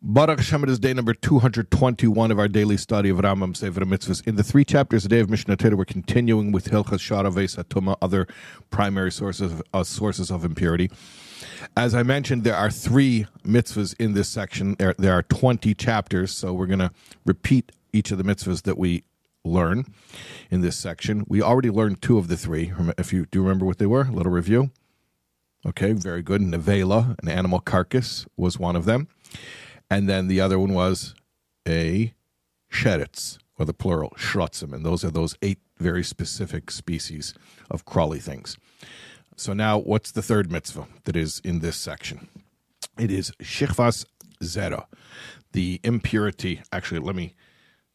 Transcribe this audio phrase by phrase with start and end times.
[0.00, 4.24] Baruch Hashem, it is day number 221 of our daily study of Rambam Sefer Mitzvahs.
[4.28, 7.96] In the three chapters a day of Mishneh Torah, we're continuing with Hilchas Shara Atuma,
[8.00, 8.28] other
[8.70, 10.88] primary sources of, uh, sources of impurity.
[11.76, 14.76] As I mentioned, there are three mitzvahs in this section.
[14.78, 16.92] There, there are 20 chapters, so we're going to
[17.26, 19.02] repeat each of the mitzvahs that we
[19.44, 19.84] learn
[20.48, 21.24] in this section.
[21.26, 22.72] We already learned two of the three.
[22.96, 24.70] If you do remember what they were, a little review.
[25.66, 26.40] Okay, very good.
[26.40, 29.08] Nevela, an animal carcass, was one of them.
[29.90, 31.14] And then the other one was
[31.66, 32.12] a
[32.70, 34.72] sheretz, or the plural, shrotzim.
[34.72, 37.34] And those are those eight very specific species
[37.70, 38.56] of crawly things.
[39.36, 42.28] So now, what's the third mitzvah that is in this section?
[42.98, 44.04] It is shichvas
[44.42, 44.86] zera,
[45.52, 46.60] the impurity.
[46.72, 47.34] Actually, let me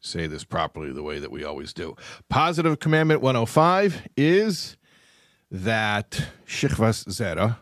[0.00, 1.96] say this properly the way that we always do.
[2.28, 4.76] Positive commandment 105 is
[5.50, 7.58] that shichvas zera,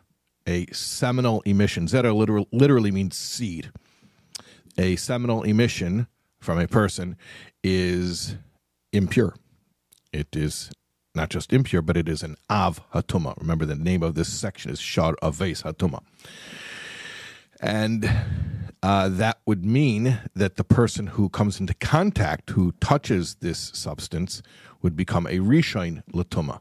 [0.47, 3.73] a seminal emission, zera literally means seed.
[4.79, 6.07] A seminal emission
[6.41, 7.17] from a person
[7.63, 8.37] is
[8.93, 9.35] impure.
[10.13, 10.71] It is
[11.15, 13.39] not just impure, but it is an av hatuma.
[13.39, 16.01] Remember, the name of this section is shar aves hatuma.
[17.61, 18.11] And
[18.83, 24.43] uh, that would mean that the person who comes into contact, who touches this substance,
[24.81, 26.61] would become a rishon latuma.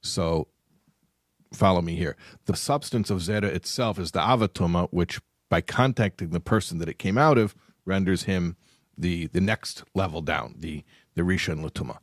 [0.00, 0.48] So,
[1.52, 2.16] follow me here.
[2.46, 6.98] The substance of zera itself is the avatuma, which by contacting the person that it
[6.98, 8.56] came out of renders him
[8.96, 11.98] the the next level down, the the rishon latuma.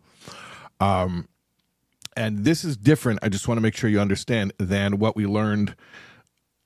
[0.86, 1.28] Um,
[2.16, 3.20] and this is different.
[3.22, 5.76] I just want to make sure you understand than what we learned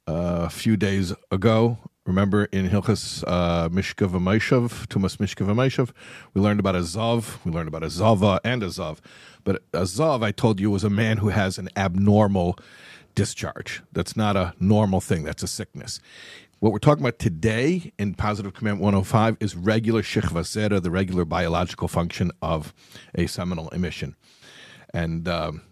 [0.08, 5.90] uh, a few days ago Remember in Hilchas uh, Mishka V'Maishav, Tumas Mishka V'Maishav,
[6.36, 9.00] we learned about a Zav, we learned about a Zava and a Zav.
[9.44, 12.60] But a Zav, I told you, was a man who has an abnormal
[13.16, 13.82] discharge.
[13.92, 16.00] That's not a normal thing, that's a sickness.
[16.60, 21.26] What we're talking about today in Positive Command 105 is regular Shechva Zera, the regular
[21.26, 22.74] biological function of
[23.14, 24.16] a seminal emission.
[24.94, 25.64] And um,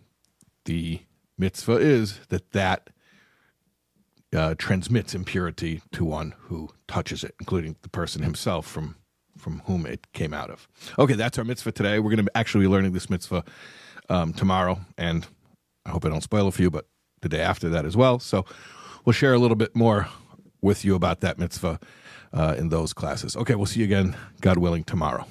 [0.66, 1.00] the
[1.38, 2.90] mitzvah is that that
[4.36, 8.98] uh, transmits impurity to one who touches it, including the person himself from
[9.38, 10.68] from whom it came out of.
[11.00, 12.00] Okay, that's our mitzvah today.
[12.00, 13.44] We're going to actually be learning this mitzvah
[14.10, 15.26] um, tomorrow, and
[15.86, 16.88] I hope I don't spoil for you, but
[17.22, 18.20] the day after that as well.
[18.20, 18.46] So
[19.06, 20.08] we'll share a little bit more
[20.64, 21.80] with you about that mitzvah
[22.34, 23.36] uh, in those classes.
[23.36, 25.28] Okay, we'll see you again, God willing, tomorrow.